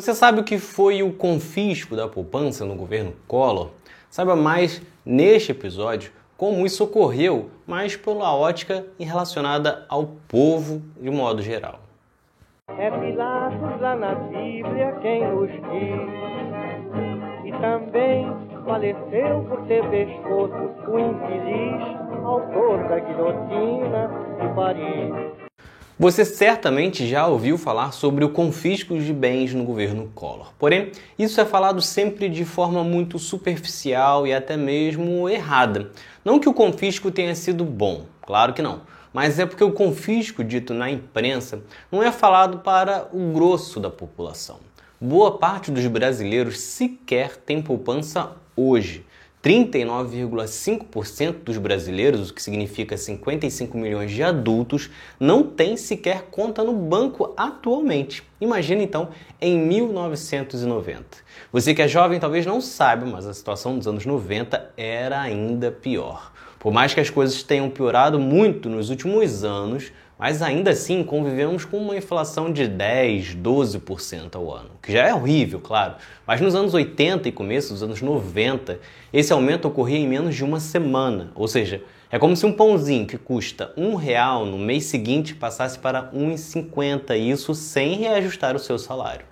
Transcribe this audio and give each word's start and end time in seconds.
Você 0.00 0.14
sabe 0.14 0.40
o 0.40 0.44
que 0.44 0.56
foi 0.56 1.02
o 1.02 1.12
confisco 1.12 1.94
da 1.94 2.08
poupança 2.08 2.64
no 2.64 2.74
governo 2.74 3.12
Collor? 3.28 3.68
Saiba 4.08 4.34
mais 4.34 4.80
neste 5.04 5.52
episódio 5.52 6.10
como 6.38 6.64
isso 6.64 6.84
ocorreu, 6.84 7.50
mas 7.66 7.96
pela 7.96 8.34
ótica 8.34 8.86
relacionada 8.98 9.84
ao 9.90 10.06
povo 10.26 10.80
de 10.98 11.10
modo 11.10 11.42
geral. 11.42 11.80
É 12.78 12.90
Pilatos 12.90 13.78
lá 13.78 13.94
na 13.94 14.14
Bíblia 14.14 14.96
quem 15.02 15.20
nos 15.34 15.50
diz, 15.50 16.00
e 17.44 17.52
também 17.60 18.26
faleceu 18.64 19.44
por 19.50 19.66
ter 19.66 19.86
pescoço 19.90 20.54
o 20.88 20.98
infeliz 20.98 22.24
autor 22.24 22.88
da 22.88 23.00
guilhotina 23.00 24.10
de 24.40 24.54
Paris. 24.54 25.39
Você 26.00 26.24
certamente 26.24 27.06
já 27.06 27.26
ouviu 27.26 27.58
falar 27.58 27.92
sobre 27.92 28.24
o 28.24 28.30
confisco 28.30 28.98
de 28.98 29.12
bens 29.12 29.52
no 29.52 29.64
governo 29.64 30.10
Collor. 30.14 30.50
Porém, 30.58 30.92
isso 31.18 31.38
é 31.38 31.44
falado 31.44 31.82
sempre 31.82 32.26
de 32.30 32.42
forma 32.42 32.82
muito 32.82 33.18
superficial 33.18 34.26
e 34.26 34.32
até 34.32 34.56
mesmo 34.56 35.28
errada. 35.28 35.90
Não 36.24 36.38
que 36.38 36.48
o 36.48 36.54
confisco 36.54 37.10
tenha 37.10 37.34
sido 37.34 37.66
bom, 37.66 38.06
claro 38.22 38.54
que 38.54 38.62
não. 38.62 38.80
Mas 39.12 39.38
é 39.38 39.44
porque 39.44 39.62
o 39.62 39.72
confisco 39.72 40.42
dito 40.42 40.72
na 40.72 40.90
imprensa 40.90 41.62
não 41.92 42.02
é 42.02 42.10
falado 42.10 42.60
para 42.60 43.06
o 43.12 43.34
grosso 43.34 43.78
da 43.78 43.90
população. 43.90 44.56
Boa 44.98 45.36
parte 45.36 45.70
dos 45.70 45.86
brasileiros 45.86 46.60
sequer 46.60 47.36
tem 47.36 47.60
poupança 47.60 48.32
hoje. 48.56 49.04
39,5% 49.42 51.42
dos 51.42 51.56
brasileiros, 51.56 52.30
o 52.30 52.34
que 52.34 52.42
significa 52.42 52.94
55 52.96 53.76
milhões 53.76 54.10
de 54.10 54.22
adultos, 54.22 54.90
não 55.18 55.42
tem 55.42 55.78
sequer 55.78 56.26
conta 56.30 56.62
no 56.62 56.74
banco 56.74 57.32
atualmente. 57.36 58.22
Imagina 58.40 58.82
então 58.82 59.08
em 59.40 59.58
1990. 59.58 61.04
Você 61.50 61.74
que 61.74 61.80
é 61.80 61.88
jovem 61.88 62.20
talvez 62.20 62.44
não 62.44 62.60
saiba, 62.60 63.06
mas 63.06 63.26
a 63.26 63.32
situação 63.32 63.78
dos 63.78 63.86
anos 63.86 64.04
90 64.04 64.72
era 64.76 65.18
ainda 65.20 65.72
pior. 65.72 66.29
Por 66.60 66.70
mais 66.74 66.92
que 66.92 67.00
as 67.00 67.08
coisas 67.08 67.42
tenham 67.42 67.70
piorado 67.70 68.20
muito 68.20 68.68
nos 68.68 68.90
últimos 68.90 69.42
anos, 69.42 69.90
mas 70.18 70.42
ainda 70.42 70.72
assim 70.72 71.02
convivemos 71.02 71.64
com 71.64 71.78
uma 71.78 71.96
inflação 71.96 72.52
de 72.52 72.68
10, 72.68 73.36
12% 73.36 74.36
ao 74.36 74.52
ano, 74.54 74.68
que 74.82 74.92
já 74.92 75.08
é 75.08 75.14
horrível, 75.14 75.58
claro. 75.58 75.94
Mas 76.26 76.38
nos 76.38 76.54
anos 76.54 76.74
80 76.74 77.30
e 77.30 77.32
começo 77.32 77.72
dos 77.72 77.82
anos 77.82 78.02
90, 78.02 78.78
esse 79.10 79.32
aumento 79.32 79.68
ocorria 79.68 79.96
em 79.96 80.06
menos 80.06 80.36
de 80.36 80.44
uma 80.44 80.60
semana, 80.60 81.32
ou 81.34 81.48
seja, 81.48 81.82
é 82.10 82.18
como 82.18 82.36
se 82.36 82.44
um 82.44 82.52
pãozinho 82.52 83.06
que 83.06 83.16
custa 83.16 83.72
um 83.74 83.94
real 83.94 84.44
no 84.44 84.58
mês 84.58 84.84
seguinte 84.84 85.34
passasse 85.34 85.78
para 85.78 86.12
1,50, 86.12 87.16
isso 87.16 87.54
sem 87.54 87.94
reajustar 87.94 88.54
o 88.54 88.58
seu 88.58 88.78
salário. 88.78 89.29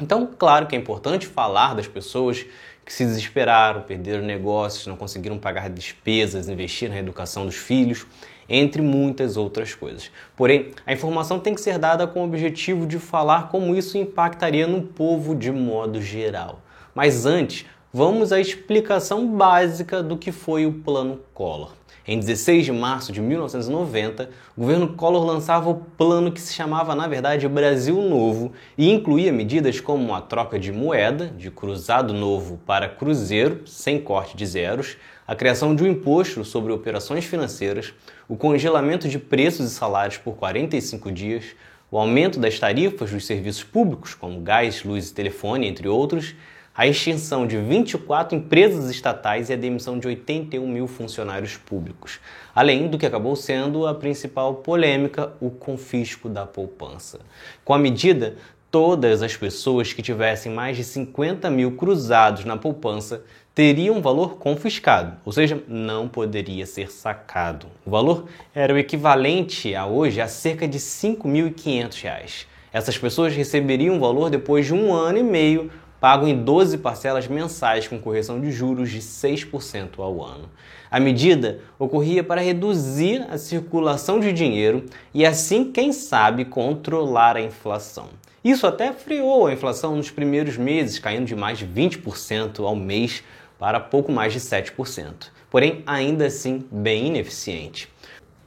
Então, 0.00 0.28
claro 0.38 0.66
que 0.66 0.76
é 0.76 0.78
importante 0.78 1.26
falar 1.26 1.74
das 1.74 1.88
pessoas 1.88 2.46
que 2.84 2.92
se 2.92 3.04
desesperaram, 3.04 3.82
perderam 3.82 4.24
negócios, 4.24 4.86
não 4.86 4.96
conseguiram 4.96 5.38
pagar 5.38 5.68
despesas, 5.68 6.48
investir 6.48 6.88
na 6.88 6.98
educação 6.98 7.44
dos 7.44 7.56
filhos 7.56 8.06
entre 8.48 8.80
muitas 8.80 9.36
outras 9.36 9.74
coisas. 9.74 10.10
Porém, 10.34 10.70
a 10.86 10.92
informação 10.92 11.38
tem 11.38 11.54
que 11.54 11.60
ser 11.60 11.78
dada 11.78 12.06
com 12.06 12.22
o 12.22 12.24
objetivo 12.24 12.86
de 12.86 12.98
falar 12.98 13.48
como 13.48 13.76
isso 13.76 13.98
impactaria 13.98 14.66
no 14.66 14.80
povo 14.82 15.34
de 15.34 15.50
modo 15.50 16.00
geral. 16.00 16.62
Mas 16.94 17.26
antes, 17.26 17.66
vamos 17.92 18.32
à 18.32 18.40
explicação 18.40 19.26
básica 19.36 20.02
do 20.02 20.16
que 20.16 20.32
foi 20.32 20.64
o 20.64 20.72
Plano 20.72 21.20
Collor. 21.34 21.77
Em 22.10 22.18
16 22.18 22.64
de 22.64 22.72
março 22.72 23.12
de 23.12 23.20
1990, 23.20 24.30
o 24.56 24.62
governo 24.62 24.94
Collor 24.94 25.26
lançava 25.26 25.68
o 25.68 25.74
plano 25.74 26.32
que 26.32 26.40
se 26.40 26.54
chamava, 26.54 26.94
na 26.94 27.06
verdade, 27.06 27.46
Brasil 27.46 28.00
Novo 28.00 28.50
e 28.78 28.90
incluía 28.90 29.30
medidas 29.30 29.78
como 29.78 30.14
a 30.14 30.22
troca 30.22 30.58
de 30.58 30.72
moeda, 30.72 31.26
de 31.26 31.50
cruzado 31.50 32.14
novo 32.14 32.58
para 32.64 32.88
cruzeiro, 32.88 33.60
sem 33.66 34.00
corte 34.00 34.38
de 34.38 34.46
zeros, 34.46 34.96
a 35.26 35.36
criação 35.36 35.74
de 35.74 35.84
um 35.84 35.86
imposto 35.86 36.46
sobre 36.46 36.72
operações 36.72 37.26
financeiras, 37.26 37.92
o 38.26 38.38
congelamento 38.38 39.06
de 39.06 39.18
preços 39.18 39.70
e 39.70 39.74
salários 39.74 40.16
por 40.16 40.34
45 40.36 41.12
dias, 41.12 41.44
o 41.90 41.98
aumento 41.98 42.40
das 42.40 42.58
tarifas 42.58 43.10
dos 43.10 43.26
serviços 43.26 43.64
públicos, 43.64 44.14
como 44.14 44.40
gás, 44.40 44.82
luz 44.82 45.10
e 45.10 45.14
telefone, 45.14 45.68
entre 45.68 45.86
outros, 45.86 46.34
a 46.78 46.86
extinção 46.86 47.44
de 47.44 47.58
24 47.58 48.38
empresas 48.38 48.88
estatais 48.88 49.50
e 49.50 49.52
a 49.52 49.56
demissão 49.56 49.98
de 49.98 50.06
81 50.06 50.64
mil 50.64 50.86
funcionários 50.86 51.56
públicos, 51.56 52.20
além 52.54 52.86
do 52.86 52.96
que 52.96 53.04
acabou 53.04 53.34
sendo 53.34 53.84
a 53.84 53.92
principal 53.92 54.54
polêmica, 54.54 55.32
o 55.40 55.50
confisco 55.50 56.28
da 56.28 56.46
poupança. 56.46 57.18
Com 57.64 57.74
a 57.74 57.78
medida, 57.80 58.36
todas 58.70 59.24
as 59.24 59.36
pessoas 59.36 59.92
que 59.92 60.02
tivessem 60.02 60.52
mais 60.52 60.76
de 60.76 60.84
50 60.84 61.50
mil 61.50 61.72
cruzados 61.72 62.44
na 62.44 62.56
poupança 62.56 63.24
teriam 63.52 63.96
um 63.96 64.00
valor 64.00 64.36
confiscado, 64.36 65.16
ou 65.24 65.32
seja, 65.32 65.60
não 65.66 66.06
poderia 66.06 66.64
ser 66.64 66.92
sacado. 66.92 67.66
O 67.84 67.90
valor 67.90 68.26
era 68.54 68.72
o 68.72 68.78
equivalente 68.78 69.74
a 69.74 69.84
hoje 69.84 70.20
a 70.20 70.28
cerca 70.28 70.68
de 70.68 70.78
R$ 70.78 70.84
5.500. 70.84 72.46
Essas 72.72 72.96
pessoas 72.96 73.34
receberiam 73.34 73.96
o 73.96 74.00
valor 74.00 74.30
depois 74.30 74.64
de 74.64 74.74
um 74.74 74.92
ano 74.94 75.18
e 75.18 75.24
meio 75.24 75.72
pago 76.00 76.26
em 76.26 76.36
12 76.36 76.78
parcelas 76.78 77.26
mensais 77.26 77.88
com 77.88 77.98
correção 77.98 78.40
de 78.40 78.50
juros 78.50 78.90
de 78.90 79.00
6% 79.00 79.98
ao 79.98 80.24
ano. 80.24 80.48
A 80.90 80.98
medida 80.98 81.60
ocorria 81.78 82.24
para 82.24 82.40
reduzir 82.40 83.26
a 83.28 83.36
circulação 83.36 84.18
de 84.20 84.32
dinheiro 84.32 84.86
e 85.12 85.26
assim, 85.26 85.70
quem 85.70 85.92
sabe, 85.92 86.44
controlar 86.44 87.36
a 87.36 87.42
inflação. 87.42 88.08
Isso 88.42 88.66
até 88.66 88.92
freou 88.92 89.46
a 89.46 89.52
inflação 89.52 89.96
nos 89.96 90.10
primeiros 90.10 90.56
meses, 90.56 90.98
caindo 90.98 91.26
de 91.26 91.36
mais 91.36 91.58
de 91.58 91.66
20% 91.66 92.64
ao 92.64 92.76
mês 92.76 93.22
para 93.58 93.80
pouco 93.80 94.12
mais 94.12 94.32
de 94.32 94.40
7%. 94.40 95.28
Porém, 95.50 95.82
ainda 95.86 96.26
assim, 96.26 96.64
bem 96.70 97.08
ineficiente. 97.08 97.88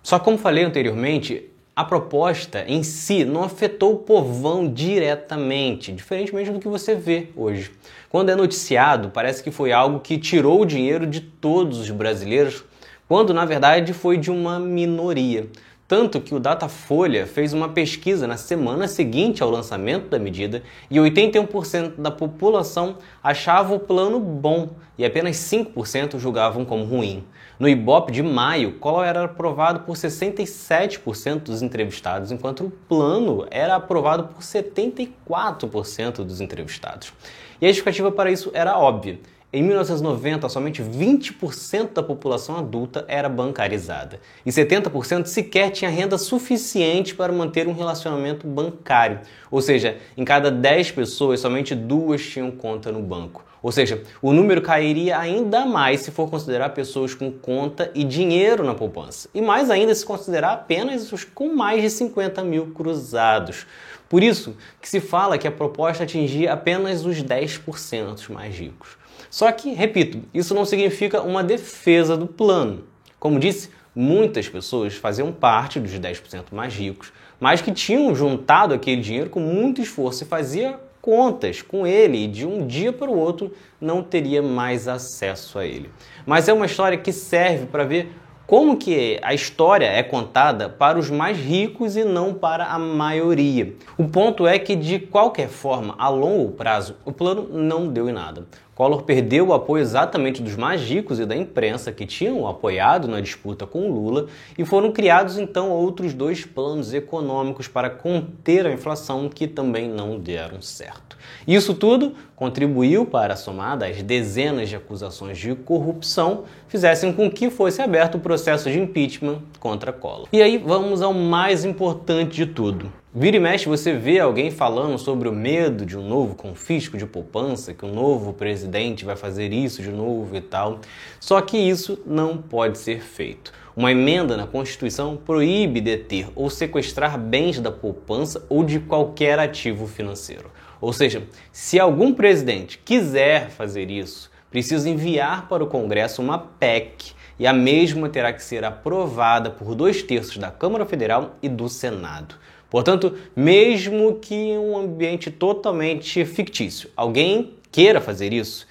Só 0.01 0.17
como 0.17 0.37
falei 0.37 0.63
anteriormente, 0.63 1.50
a 1.81 1.85
proposta 1.85 2.63
em 2.67 2.83
si 2.83 3.25
não 3.25 3.43
afetou 3.43 3.93
o 3.93 3.97
povão 3.97 4.71
diretamente, 4.71 5.91
diferentemente 5.91 6.51
do 6.51 6.59
que 6.59 6.67
você 6.67 6.93
vê 6.93 7.29
hoje. 7.35 7.71
Quando 8.07 8.29
é 8.29 8.35
noticiado, 8.35 9.09
parece 9.09 9.43
que 9.43 9.49
foi 9.49 9.71
algo 9.71 9.99
que 9.99 10.19
tirou 10.19 10.61
o 10.61 10.65
dinheiro 10.65 11.07
de 11.07 11.19
todos 11.19 11.79
os 11.79 11.89
brasileiros, 11.89 12.63
quando 13.07 13.33
na 13.33 13.45
verdade 13.45 13.93
foi 13.93 14.15
de 14.17 14.29
uma 14.29 14.59
minoria. 14.59 15.47
Tanto 15.91 16.21
que 16.21 16.33
o 16.33 16.39
Datafolha 16.39 17.27
fez 17.27 17.51
uma 17.51 17.67
pesquisa 17.67 18.25
na 18.25 18.37
semana 18.37 18.87
seguinte 18.87 19.43
ao 19.43 19.49
lançamento 19.49 20.07
da 20.07 20.17
medida 20.17 20.63
e 20.89 20.95
81% 20.95 21.95
da 21.97 22.09
população 22.09 22.95
achava 23.21 23.75
o 23.75 23.79
plano 23.79 24.17
bom 24.17 24.69
e 24.97 25.03
apenas 25.03 25.35
5% 25.35 26.17
julgavam 26.17 26.63
como 26.63 26.85
ruim. 26.85 27.25
No 27.59 27.67
Ibope 27.67 28.13
de 28.13 28.23
maio, 28.23 28.79
Collor 28.79 29.03
era 29.03 29.25
aprovado 29.25 29.81
por 29.81 29.97
67% 29.97 31.39
dos 31.39 31.61
entrevistados, 31.61 32.31
enquanto 32.31 32.67
o 32.67 32.71
plano 32.71 33.45
era 33.51 33.75
aprovado 33.75 34.29
por 34.29 34.41
74% 34.41 36.23
dos 36.23 36.39
entrevistados. 36.39 37.11
E 37.59 37.65
a 37.65 37.67
justificativa 37.67 38.09
para 38.13 38.31
isso 38.31 38.49
era 38.53 38.79
óbvia. 38.79 39.19
Em 39.53 39.61
1990, 39.61 40.47
somente 40.47 40.81
20% 40.81 41.91
da 41.91 42.01
população 42.01 42.55
adulta 42.55 43.03
era 43.05 43.27
bancarizada 43.27 44.21
e 44.45 44.49
70% 44.49 45.25
sequer 45.25 45.71
tinha 45.71 45.91
renda 45.91 46.17
suficiente 46.17 47.13
para 47.13 47.33
manter 47.33 47.67
um 47.67 47.73
relacionamento 47.73 48.47
bancário. 48.47 49.19
Ou 49.51 49.61
seja, 49.61 49.97
em 50.15 50.23
cada 50.23 50.49
10 50.49 50.91
pessoas, 50.91 51.41
somente 51.41 51.75
duas 51.75 52.21
tinham 52.21 52.49
conta 52.49 52.93
no 52.93 53.01
banco. 53.01 53.43
Ou 53.61 53.73
seja, 53.73 54.01
o 54.21 54.31
número 54.31 54.61
cairia 54.61 55.19
ainda 55.19 55.65
mais 55.65 55.99
se 55.99 56.11
for 56.11 56.29
considerar 56.29 56.69
pessoas 56.69 57.13
com 57.13 57.29
conta 57.29 57.91
e 57.93 58.05
dinheiro 58.05 58.63
na 58.63 58.73
poupança. 58.73 59.27
E 59.33 59.41
mais 59.41 59.69
ainda 59.69 59.93
se 59.93 60.05
considerar 60.05 60.53
apenas 60.53 61.11
os 61.11 61.25
com 61.25 61.53
mais 61.53 61.81
de 61.81 61.89
50 61.89 62.41
mil 62.41 62.67
cruzados. 62.67 63.67
Por 64.11 64.21
isso 64.21 64.57
que 64.81 64.89
se 64.89 64.99
fala 64.99 65.37
que 65.37 65.47
a 65.47 65.51
proposta 65.51 66.03
atingia 66.03 66.51
apenas 66.51 67.05
os 67.05 67.23
10% 67.23 68.29
mais 68.29 68.53
ricos. 68.53 68.97
Só 69.29 69.49
que, 69.53 69.71
repito, 69.71 70.21
isso 70.33 70.53
não 70.53 70.65
significa 70.65 71.21
uma 71.21 71.41
defesa 71.41 72.17
do 72.17 72.27
plano. 72.27 72.83
Como 73.17 73.39
disse, 73.39 73.69
muitas 73.95 74.49
pessoas 74.49 74.95
faziam 74.95 75.31
parte 75.31 75.79
dos 75.79 75.93
10% 75.93 76.47
mais 76.51 76.73
ricos, 76.73 77.13
mas 77.39 77.61
que 77.61 77.71
tinham 77.71 78.13
juntado 78.13 78.73
aquele 78.73 78.99
dinheiro 78.99 79.29
com 79.29 79.39
muito 79.39 79.81
esforço 79.81 80.25
e 80.25 80.27
fazia 80.27 80.77
contas 81.01 81.61
com 81.61 81.87
ele 81.87 82.25
e 82.25 82.27
de 82.27 82.45
um 82.45 82.67
dia 82.67 82.91
para 82.91 83.09
o 83.09 83.17
outro 83.17 83.53
não 83.79 84.03
teria 84.03 84.41
mais 84.41 84.89
acesso 84.89 85.57
a 85.57 85.65
ele. 85.65 85.89
Mas 86.25 86.49
é 86.49 86.53
uma 86.53 86.65
história 86.65 86.97
que 86.97 87.13
serve 87.13 87.65
para 87.65 87.85
ver 87.85 88.11
como 88.51 88.75
que 88.75 89.17
a 89.21 89.33
história 89.33 89.85
é 89.85 90.03
contada 90.03 90.67
para 90.67 90.99
os 90.99 91.09
mais 91.09 91.37
ricos 91.37 91.95
e 91.95 92.03
não 92.03 92.33
para 92.33 92.65
a 92.65 92.77
maioria. 92.77 93.73
O 93.97 94.09
ponto 94.09 94.45
é 94.45 94.59
que 94.59 94.75
de 94.75 94.99
qualquer 94.99 95.47
forma, 95.47 95.95
a 95.97 96.09
longo 96.09 96.51
prazo, 96.51 96.97
o 97.05 97.13
plano 97.13 97.47
não 97.49 97.87
deu 97.87 98.09
em 98.09 98.11
nada. 98.11 98.45
Collor 98.73 99.03
perdeu 99.03 99.49
o 99.49 99.53
apoio 99.53 99.81
exatamente 99.81 100.41
dos 100.41 100.55
mais 100.55 100.81
ricos 100.81 101.19
e 101.19 101.25
da 101.25 101.35
imprensa 101.35 101.91
que 101.91 102.05
tinham 102.05 102.47
apoiado 102.47 103.07
na 103.07 103.19
disputa 103.19 103.67
com 103.67 103.91
Lula 103.91 104.27
e 104.57 104.63
foram 104.63 104.91
criados 104.91 105.37
então 105.37 105.69
outros 105.69 106.13
dois 106.13 106.45
planos 106.45 106.93
econômicos 106.93 107.67
para 107.67 107.89
conter 107.89 108.65
a 108.65 108.71
inflação 108.71 109.27
que 109.27 109.45
também 109.45 109.89
não 109.89 110.17
deram 110.17 110.61
certo. 110.61 111.17
Isso 111.47 111.73
tudo 111.73 112.13
contribuiu 112.35 113.05
para, 113.05 113.35
somada 113.35 113.85
às 113.85 114.01
dezenas 114.01 114.69
de 114.69 114.75
acusações 114.75 115.37
de 115.37 115.53
corrupção, 115.53 116.45
fizessem 116.67 117.11
com 117.13 117.29
que 117.29 117.49
fosse 117.49 117.81
aberto 117.81 118.15
o 118.15 118.19
processo 118.19 118.71
de 118.71 118.79
impeachment 118.79 119.39
contra 119.59 119.91
Collor. 119.91 120.27
E 120.31 120.41
aí 120.41 120.57
vamos 120.57 121.01
ao 121.01 121.13
mais 121.13 121.65
importante 121.65 122.35
de 122.35 122.45
tudo. 122.45 123.00
Vira 123.13 123.35
e 123.35 123.39
mexe 123.41 123.67
você 123.67 123.91
vê 123.91 124.19
alguém 124.19 124.49
falando 124.49 124.97
sobre 124.97 125.27
o 125.27 125.33
medo 125.33 125.85
de 125.85 125.97
um 125.97 126.07
novo 126.07 126.33
confisco 126.33 126.97
de 126.97 127.05
poupança, 127.05 127.73
que 127.73 127.83
o 127.83 127.89
um 127.89 127.93
novo 127.93 128.31
presidente 128.31 129.03
vai 129.03 129.17
fazer 129.17 129.51
isso 129.51 129.81
de 129.81 129.91
novo 129.91 130.33
e 130.33 130.39
tal. 130.39 130.79
Só 131.19 131.41
que 131.41 131.57
isso 131.57 131.99
não 132.05 132.37
pode 132.37 132.77
ser 132.77 133.01
feito. 133.01 133.51
Uma 133.75 133.91
emenda 133.91 134.37
na 134.37 134.47
Constituição 134.47 135.17
proíbe 135.17 135.81
deter 135.81 136.29
ou 136.33 136.49
sequestrar 136.49 137.19
bens 137.19 137.59
da 137.59 137.69
poupança 137.69 138.45
ou 138.47 138.63
de 138.63 138.79
qualquer 138.79 139.37
ativo 139.39 139.87
financeiro. 139.87 140.49
Ou 140.79 140.93
seja, 140.93 141.23
se 141.51 141.77
algum 141.77 142.13
presidente 142.13 142.77
quiser 142.77 143.49
fazer 143.49 143.91
isso, 143.91 144.31
precisa 144.49 144.89
enviar 144.89 145.49
para 145.49 145.61
o 145.61 145.67
Congresso 145.67 146.21
uma 146.21 146.37
PEC 146.39 147.11
e 147.37 147.45
a 147.45 147.51
mesma 147.51 148.07
terá 148.07 148.31
que 148.31 148.41
ser 148.41 148.63
aprovada 148.63 149.49
por 149.49 149.75
dois 149.75 150.01
terços 150.01 150.37
da 150.37 150.49
Câmara 150.49 150.85
Federal 150.85 151.35
e 151.41 151.49
do 151.49 151.67
Senado. 151.67 152.35
Portanto, 152.71 153.17
mesmo 153.35 154.17
que 154.17 154.33
em 154.33 154.57
um 154.57 154.77
ambiente 154.77 155.29
totalmente 155.29 156.23
fictício, 156.23 156.89
alguém 156.95 157.57
queira 157.69 157.99
fazer 157.99 158.31
isso, 158.31 158.65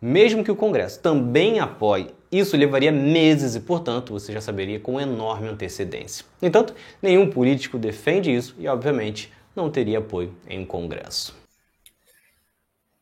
mesmo 0.00 0.44
que 0.44 0.52
o 0.52 0.56
Congresso 0.56 1.00
também 1.00 1.58
apoie, 1.58 2.14
isso 2.30 2.56
levaria 2.56 2.92
meses 2.92 3.56
e, 3.56 3.60
portanto, 3.60 4.12
você 4.12 4.32
já 4.32 4.40
saberia 4.40 4.78
com 4.78 5.00
enorme 5.00 5.48
antecedência. 5.48 6.24
No 6.40 6.46
entanto, 6.46 6.72
nenhum 7.02 7.28
político 7.28 7.76
defende 7.76 8.32
isso 8.32 8.54
e, 8.56 8.68
obviamente, 8.68 9.32
não 9.54 9.68
teria 9.68 9.98
apoio 9.98 10.32
em 10.48 10.60
um 10.60 10.64
Congresso. 10.64 11.34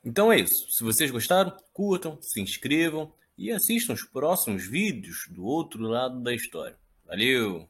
Então 0.03 0.33
é 0.33 0.41
isso. 0.41 0.71
Se 0.71 0.83
vocês 0.83 1.11
gostaram, 1.11 1.53
curtam, 1.75 2.17
se 2.23 2.41
inscrevam 2.41 3.13
e 3.37 3.53
assistam 3.53 3.93
os 3.93 4.03
próximos 4.03 4.67
vídeos 4.67 5.29
do 5.29 5.45
outro 5.45 5.83
lado 5.83 6.23
da 6.23 6.35
história. 6.35 6.77
Valeu! 7.07 7.69